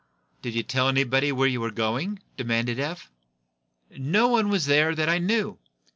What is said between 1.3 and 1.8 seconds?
where you were